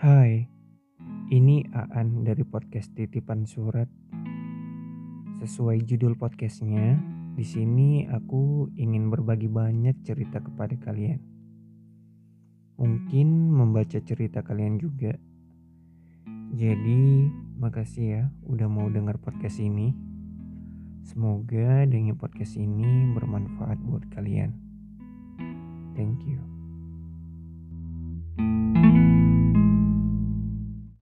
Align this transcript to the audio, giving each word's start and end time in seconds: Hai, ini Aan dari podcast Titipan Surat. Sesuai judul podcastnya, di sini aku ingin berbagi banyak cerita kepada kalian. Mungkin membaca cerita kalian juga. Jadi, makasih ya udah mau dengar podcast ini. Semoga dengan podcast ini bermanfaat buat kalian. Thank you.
Hai, 0.00 0.48
ini 1.28 1.60
Aan 1.76 2.24
dari 2.24 2.40
podcast 2.40 2.88
Titipan 2.96 3.44
Surat. 3.44 3.84
Sesuai 5.44 5.84
judul 5.84 6.16
podcastnya, 6.16 6.96
di 7.36 7.44
sini 7.44 8.08
aku 8.08 8.72
ingin 8.80 9.12
berbagi 9.12 9.52
banyak 9.52 10.00
cerita 10.00 10.40
kepada 10.40 10.72
kalian. 10.80 11.20
Mungkin 12.80 13.52
membaca 13.52 14.00
cerita 14.00 14.40
kalian 14.40 14.80
juga. 14.80 15.12
Jadi, 16.56 17.28
makasih 17.60 18.06
ya 18.08 18.22
udah 18.48 18.72
mau 18.72 18.88
dengar 18.88 19.20
podcast 19.20 19.60
ini. 19.60 19.92
Semoga 21.04 21.84
dengan 21.84 22.16
podcast 22.16 22.56
ini 22.56 23.04
bermanfaat 23.12 23.76
buat 23.84 24.08
kalian. 24.16 24.56
Thank 25.92 26.24
you. 26.24 26.59